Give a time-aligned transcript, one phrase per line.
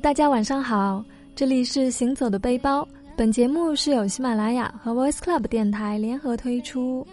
[0.00, 1.04] 大家晚上好，
[1.36, 2.86] 这里是行走的背包。
[3.16, 7.06] 本节目是由喜马拉雅和 Voice Club 电台联合推出，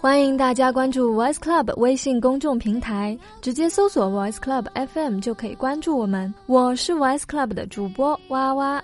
[0.00, 6.32] 欢迎大家关注 Voice Club 微信公众平台，直接搜索 Voice Club FM 就可以关注我们。
[6.46, 8.80] 我是 Voice Club 的主播哇哇。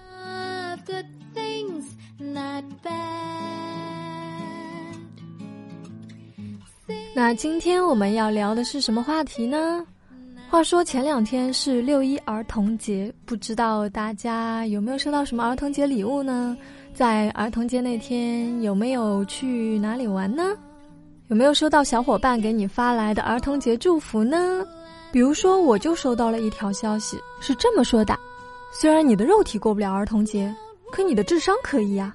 [7.15, 9.87] 那今天我们要聊的是什么话题呢？
[10.51, 16.57] 话说前两天是六一儿童节，不知道大家有没有收到什么儿童节礼物呢？
[16.93, 20.43] 在儿童节那天有没有去哪里玩呢？
[21.29, 24.67] 有没有收到小伙伴给你发来的儿童节祝福呢？
[25.13, 28.19] 比如说，我就收到了一条消息，是这么说的：
[28.73, 30.53] 虽然你的肉体过不了儿童节，
[30.91, 32.13] 可你的智商可以呀。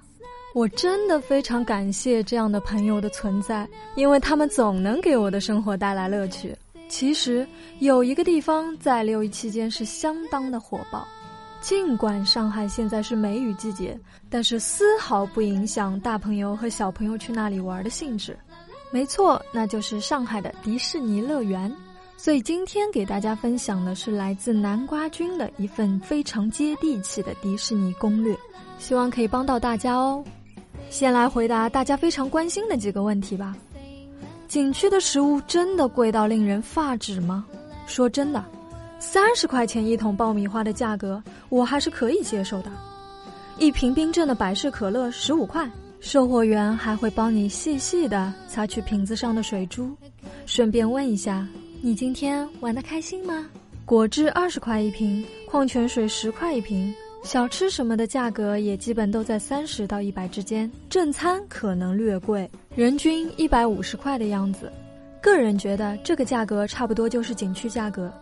[0.53, 6.53] 我真的非常感谢这样的朋友的存在，因为他们总能给我的生活带来乐趣。
[6.88, 7.47] 其实
[7.80, 11.05] 有一个地方在六一期间是相当的火爆，
[11.61, 18.38] 尽管上海现在是梅雨季节，但是丝毫不影响大朋友和小朋友去那里玩的兴致。
[18.92, 21.73] 没错，那就是上海的迪士尼乐园。
[22.17, 28.36] 所以今天给大家分享的是来自南瓜君的一份非常接地气的迪士尼攻略，
[28.80, 30.23] 希望可以帮到大家哦。
[30.89, 33.55] 先来回答大家非常关心的几个问题吧。
[34.56, 37.45] 景区的食物真的贵到令人发指吗？
[37.88, 38.42] 说真的，
[39.00, 42.72] 三十块钱一桶爆米花的价格，我还是可以接受的。
[43.58, 49.94] 一瓶冰镇的百事可乐十五块，售货员还会帮你细细的擦去瓶子上的水珠，
[50.45, 51.45] 顺便问一下
[51.81, 53.50] 你今天玩的开心吗？
[53.83, 56.95] 果汁二十块一瓶，矿泉水十块一瓶。
[57.26, 64.72] 小吃什么的价格也基本都在三十到一百之间，正餐可能略贵，人均一百五十块的样子。
[65.22, 68.14] 个人觉得这个价格差不多就是景区价格，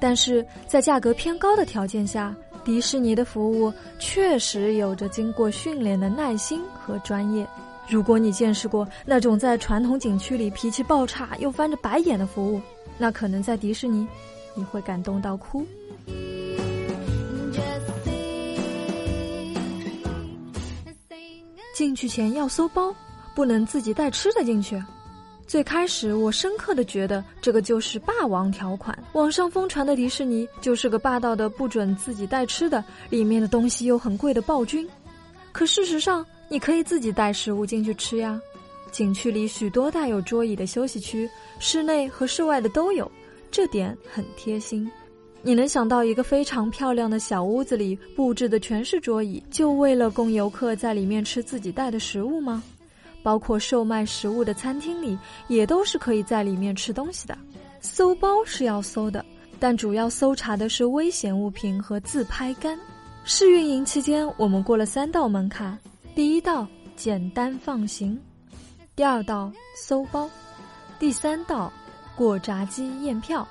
[0.00, 7.46] 但是在价格偏高的条件下，迪士尼的服务确实有着经过训练的耐心和专业。
[7.86, 12.60] 如果你见识过那种在传统景区里脾气爆差又翻着白眼的服务，
[12.96, 14.08] 那可能在迪士尼，
[14.54, 15.62] 你会感动到哭。
[21.76, 22.90] 进去前要搜包，
[23.34, 24.82] 不能自己带吃的进去。
[25.46, 34.88] 最开始我深刻的觉得这个就是霸王条款，网上疯传的迪士尼就是个霸道的不准自己带吃的，里面的东西又很贵的暴君。
[35.52, 38.40] 可事实上，你可以自己带食物进去吃呀。
[38.90, 41.28] 景区里许多带有桌椅的休息区，
[41.58, 43.12] 室内和室外的都有，
[43.50, 44.90] 这点很贴心。
[45.46, 52.60] 你能想到一个非常漂亮的小屋子里布置的全是桌椅，就为了供游客在里面吃自己带的食物吗？
[53.22, 57.38] 包括售卖食物的餐厅里，也都是可以在里面吃东西的。
[57.80, 59.24] 搜包是要搜的，
[59.60, 62.76] 但主要搜查的是危险物品和自拍杆。
[63.22, 65.78] 试运营期间，我们过了三道门槛：
[66.12, 68.18] 第一道简单放行，
[68.96, 70.28] 第二道搜包，
[70.98, 71.72] 第三道
[72.16, 73.46] 过闸机验票。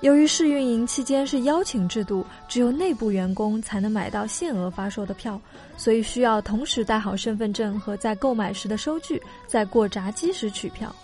[0.00, 5.40] 由于试运营期间是邀请制度，只有内部员工才能买到限额发售的票，
[5.76, 10.94] 所以需要同时带好身份证和在购买时的收据，在过闸机时取票。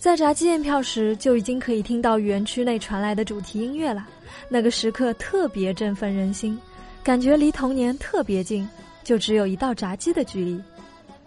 [0.00, 4.08] 在闸机验票时，就已经可以听到园区内传来的主题音乐了，
[4.48, 6.58] 那个时刻特别振奋人心，
[7.02, 8.66] 感觉离童年特别近，
[9.04, 10.60] 就只有一道闸机的距离。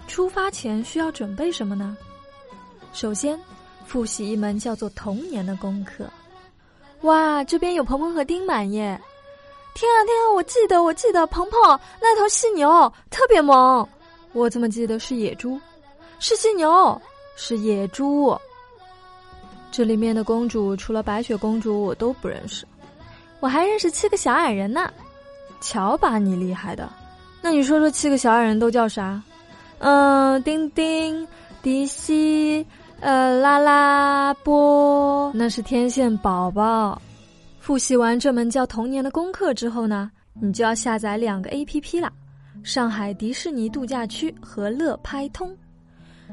[0.08, 1.96] 出发前需要准备什么呢？
[2.94, 3.40] 首先，
[3.86, 6.10] 复习一门叫做童年的功课。
[7.02, 9.00] 哇，这边有鹏鹏和丁满耶！
[9.74, 13.88] 天啊天啊，我记得我记得，鹏鹏那头犀牛特别萌，
[14.34, 15.60] 我怎么记得是野猪？
[16.20, 17.02] 是犀牛，
[17.36, 18.38] 是野猪。
[19.72, 22.68] 这里面的公主除了白雪公主我都不认识，
[23.40, 24.92] 我还认识七个小矮人呢。
[25.62, 26.90] 瞧把你厉害的！
[27.42, 29.22] 那你说说七个小矮人都叫啥？
[29.80, 31.28] 嗯，丁丁、
[31.62, 32.66] 迪西。
[33.00, 34.54] 呃，拉拉波，
[35.34, 37.02] 那是天线宝宝。
[37.60, 42.12] 复习完这门叫童年的功课之后呢，你就要下载两个 A P P 了：
[42.64, 45.56] 上海迪士尼度假区和乐拍通。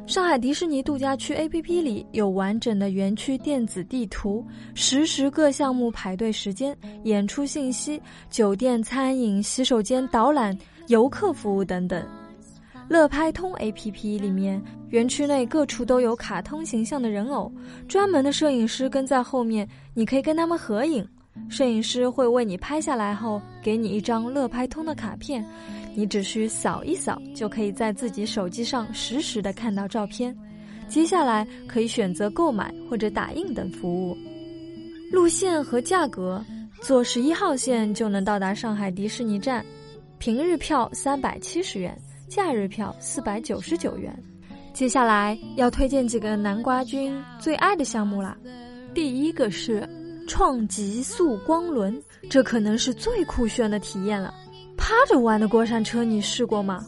[0.06, 8.00] 上海迪士尼度假区 A P P 里有完整的园区电子地图、实时各项目排队时间、演出信息、
[8.30, 10.56] 酒店、餐饮、洗手间导览、
[10.86, 12.06] 游客服务等等。
[12.88, 17.52] 乐拍通 A P P 里面，园区内各处都有卡通形象的人偶，
[17.86, 21.06] 专门的摄影师跟在后面，你可以跟他们合影。
[21.48, 25.44] 摄影师会为你拍下来后，给你一张乐拍通的卡片，
[25.94, 30.36] 你只需扫一扫，就可以在自己手机上实时的看到照片。
[30.88, 34.16] 接下来可以选择购买或者打印等服务。
[35.12, 36.44] 路线和价格
[36.80, 39.64] 坐十一号线就能到达上海迪士尼站，
[40.18, 41.96] 平日票三百七十元，
[42.26, 44.12] 假日票四百九十九元。
[44.78, 48.36] 接下来要推荐几个南瓜君最爱的项目啦。
[48.94, 49.84] 第一个是
[50.28, 54.32] 创极速光轮，这可能是最酷炫的体验了。
[54.76, 56.86] 趴着玩的过山车你试过吗？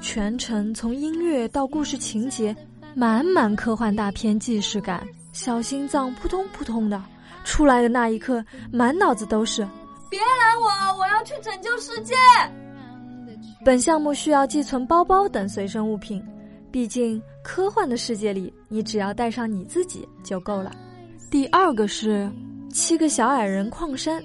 [0.00, 2.54] 全程从音乐到故事情节，
[2.94, 7.02] 满满科幻大片既视感，小心脏扑通扑通的。
[7.42, 9.66] 出来的那一刻，满脑子都是
[10.08, 12.14] “别拦我，我要去拯救世界”。
[13.66, 16.24] 本项目需要寄存包包等随身物品，
[16.74, 20.72] 毕竟科幻的世界里，你只要带上你自己就够了。
[21.30, 22.28] 第二个是
[22.68, 24.20] 七个小矮人矿山，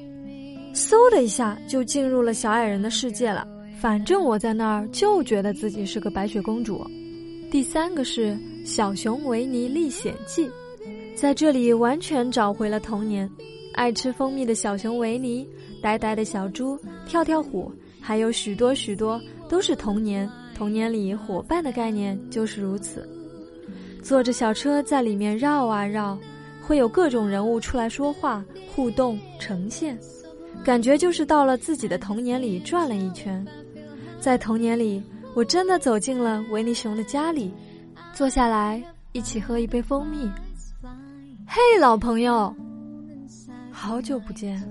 [0.74, 3.48] 嗖的一下就进入了小矮人的世界了。
[3.80, 6.84] 反正我在那儿就觉得自己是个白雪公主。
[7.52, 8.36] 第三个是
[8.66, 10.50] 小熊维尼历险记。
[11.16, 13.30] 在这里完全找回了童年，
[13.76, 15.48] 爱吃蜂蜜的小熊维尼，
[15.84, 17.72] 呆呆的小猪，跳跳虎，
[18.02, 20.28] 还有许多许多都是童年。
[20.60, 23.08] 童年里伙伴的概念就是如此。
[24.04, 26.20] 坐着小车在里面绕啊绕，
[26.62, 28.44] 会有各种人物出来说话、
[28.76, 29.98] 互动、呈现，
[30.62, 33.46] 感觉就是到了自己的童年里转了一圈。
[34.20, 35.02] 在童年里，
[35.34, 37.54] 我真的走进了维尼熊的家里，
[38.14, 38.84] 坐下来
[39.14, 40.30] 一起喝一杯蜂蜜。
[41.48, 42.54] 嘿，老朋友，
[43.72, 44.62] 好久不见。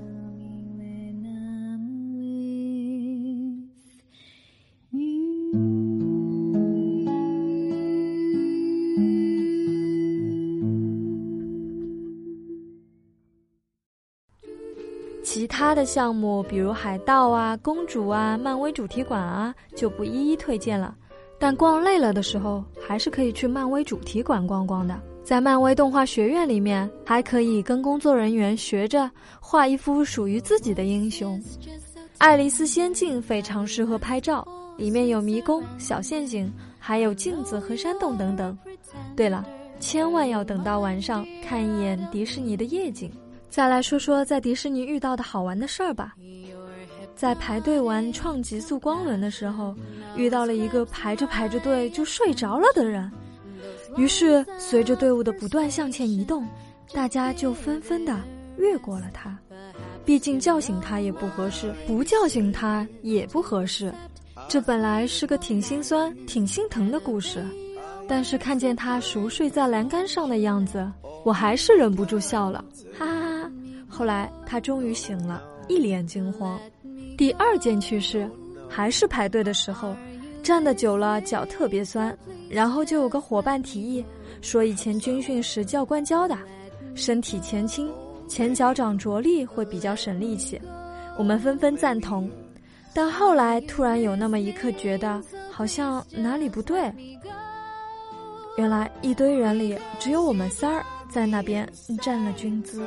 [15.38, 20.96] 其他的项目，比如海盗啊、公主啊、漫威主题馆啊，就不一一推荐了。
[21.38, 25.00] 但逛累了的时候，还是可以去漫威主题馆逛逛的。
[25.22, 29.08] 在漫威动画学院里面，还可以跟工作人员学着
[29.38, 31.40] 画一幅属于自己的英雄。
[32.18, 34.44] 爱丽丝仙境非常适合拍照，
[34.76, 38.58] 里面有迷宫、小陷阱，还有镜子和山洞等等。
[39.14, 39.46] 对了，
[39.78, 43.08] 千万要等到晚上看一眼迪士尼的夜景。
[43.48, 46.14] 再来说说在迪士尼遇到的好玩的事儿吧。
[47.16, 49.74] 在排队玩创极速光轮的时候，
[50.16, 53.10] 遇到了一个排着排着队就睡着了的人。
[53.96, 56.46] 于是，随着队伍的不断向前移动，
[56.92, 58.16] 大家就纷纷的
[58.56, 59.36] 越过了他。
[60.04, 63.92] 毕竟叫醒他也不合适，不叫醒他也不合适。
[64.48, 67.44] 这本来是个挺心酸、挺心疼的故事，
[68.06, 70.88] 但是看见他熟睡在栏杆上的样子，
[71.24, 72.64] 我还是忍不住笑了，
[72.96, 73.17] 哈哈哈。
[73.88, 76.60] 后来他终于醒了，一脸惊慌。
[77.16, 78.30] 第二件趣事，
[78.68, 79.96] 还是排队的时候。
[80.40, 82.16] 站的久了，脚特别酸，
[82.48, 84.02] 然后就有个伙伴提议
[84.40, 86.38] 说，以前军训时教官教的，
[86.94, 87.90] 身体前倾，
[88.28, 90.58] 前脚掌着力会比较省力气。
[91.18, 92.30] 我们纷纷赞同，
[92.94, 95.20] 但后来突然有那么一刻觉得
[95.50, 96.90] 好像哪里不对。
[98.56, 101.68] 原来一堆人里只有我们仨儿在那边
[102.00, 102.82] 站了军姿。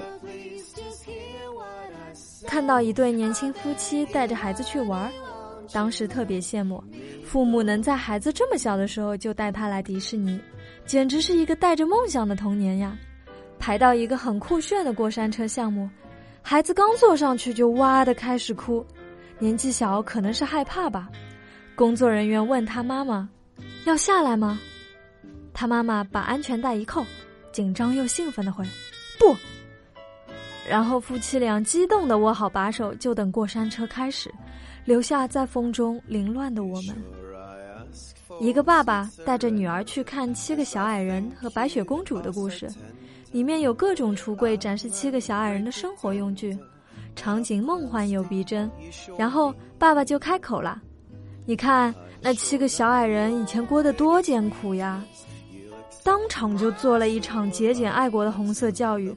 [2.51, 5.09] 看到一对年轻夫妻带着孩子去玩。
[5.71, 6.83] 当时特别羡慕，
[7.23, 10.37] 父母能在孩子这么小的时候就带他来迪士尼，
[10.85, 12.93] 简直是一个带着梦想的童年呀！
[13.57, 15.89] 排到一个很酷炫的过山车项目，
[16.41, 18.85] 孩子刚坐上去就哇的开始哭，
[19.39, 21.07] 年纪小可能是害怕吧。
[21.73, 23.29] 工作人员问他妈妈
[23.87, 24.59] ：“要下来吗？”
[25.55, 27.05] 他妈妈把安全带一扣，
[27.53, 28.65] 紧张又兴奋的回
[29.17, 29.33] ：“不。”
[30.71, 34.33] 然后夫妻俩激动地握好把手，就等过山车开始。
[34.85, 36.95] 留下在风中凌乱的我们。
[38.39, 42.69] 一个爸爸带着女儿去看《七个小矮人》和《白雪公主》的故事，
[43.33, 46.57] 里面有各种橱柜展示七个小矮人的生活用具，
[47.17, 48.71] 场景梦幻又逼真。
[49.17, 50.81] 然后爸爸就开口了
[51.45, 55.03] ：“你看那七个小矮人以前过得多艰苦呀！”
[56.01, 59.13] 当场就做了一场节俭爱国的红色教育。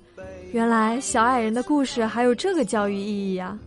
[0.54, 3.58] 原来小矮人的故事还有这个教育意义呀！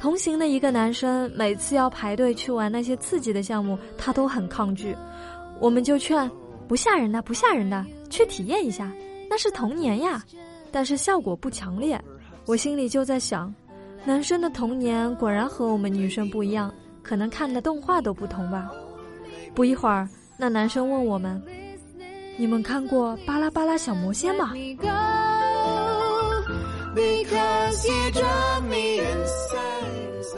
[0.00, 4.96] 同行的一个男生，每次要排队去玩那些刺激的项目，他都很抗拒。
[5.60, 6.30] 我们就劝，
[6.66, 8.90] 不吓人的，不吓人的，去体验一下，
[9.28, 10.24] 那是童年呀。
[10.70, 12.02] 但是效果不强烈。
[12.46, 13.54] 我心里就在想，
[14.06, 18.72] 男生的童年果然和我们女生不一样，可能看的动画都不同吧。
[19.54, 21.38] 不一会儿，那男生问我们
[22.36, 24.52] ：“你们看过《巴拉巴拉小魔仙》吗？”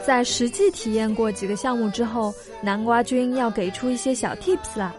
[0.05, 4.95] 在实际体验过几个项目之后，南瓜君要给出一些小 tips 了。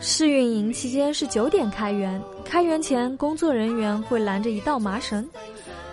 [0.00, 5.28] 试运营期间是九点开园，开园前工作人员会拦着一道麻绳，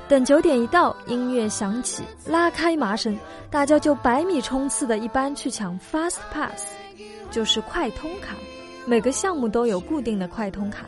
[0.08, 3.18] 等九点一到，音乐响起，拉开麻绳，
[3.50, 6.66] 大家就百米冲刺的一般去抢 Fast Pass，
[7.32, 8.36] 就是快通卡。
[8.88, 10.86] 每个项目都有固定的快通卡，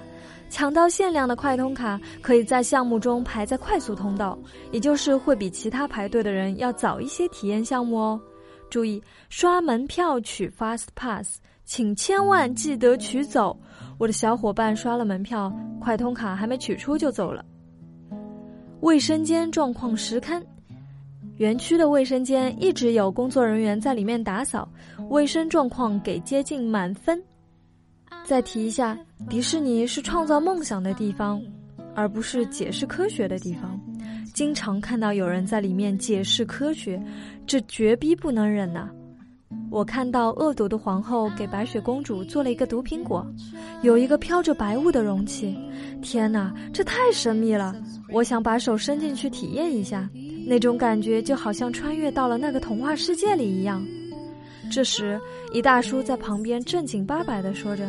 [0.50, 4.40] 抢到限量的快通卡，可以在项目中排在快速通道，
[4.72, 8.18] 也就是会比其他排队的人要早一些体验项目哦。
[8.70, 13.60] 注意，刷门票取 Fast Pass，请千万记得取走。
[13.98, 15.52] 我的小伙伴刷了门票，
[15.82, 17.44] 快通卡还没取出就走了。
[18.80, 20.42] 卫生间状况实堪，
[21.36, 24.66] 园区的卫生间一直有工作人员在里面打扫，
[25.10, 27.22] 卫生状况给接近满分。
[28.24, 28.98] 再提一下，
[29.30, 31.42] 迪士尼是创造梦想的地方，
[31.96, 33.80] 而不是解释科学的地方。
[34.34, 37.02] 经常看到有人在里面解释科学，
[37.48, 38.90] 这绝逼不能忍呐！
[39.72, 43.26] 我看到恶毒的皇后给白雪公主做了一个毒苹果，
[43.82, 45.58] 有一个飘着白雾的容器。
[46.02, 47.76] 天哪，这太神秘了！
[48.12, 50.08] 我想把手伸进去体验一下，
[50.48, 53.84] 那种感觉就好像穿越到了那个童话世界里一样。
[54.70, 55.20] 这时，
[55.52, 57.88] 一大叔在旁边正经八百的说着：“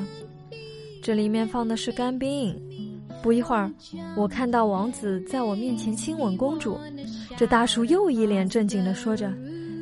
[1.02, 2.56] 这里面放的是干冰。”
[3.22, 3.70] 不一会儿，
[4.16, 6.78] 我看到王子在我面前亲吻公主。
[7.36, 9.30] 这大叔又一脸正经地说着：“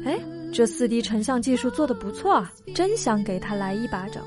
[0.04, 0.18] 哎，
[0.52, 4.24] 这四 D 成像技术做得不错啊，真想给他来一巴掌。”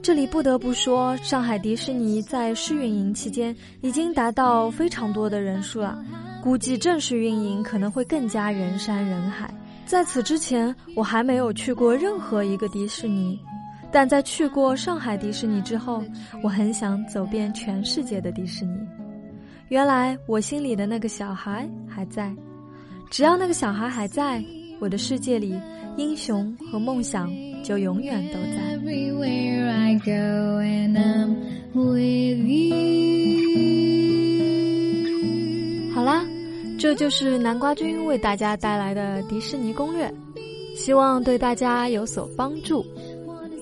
[0.00, 5.96] 这里不得不说，上海迪士尼在试运营期间已经达到非常多的人数了，
[6.42, 9.52] 估计正式运营可能会更加人山人海。
[9.84, 13.38] 在此之前，我还没有去过任何一个迪士尼，
[13.90, 16.02] 但在去过上海迪士尼之后，
[16.42, 18.74] 我很想走遍全世界的迪士尼。
[19.68, 22.34] 原来我心里的那个小孩还在，
[23.10, 24.42] 只要那个小孩还在，
[24.80, 25.54] 我的世界里，
[25.96, 27.30] 英雄和梦想
[27.62, 28.62] 就永远都在。
[36.82, 40.12] 这就是南瓜君为大家带来的迪士尼攻略，
[40.74, 42.84] 希望对大家有所帮助。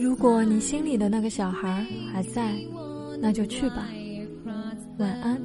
[0.00, 2.54] 如果你心里的那个小孩还在，
[3.20, 3.86] 那就去吧。
[4.96, 5.38] 晚安。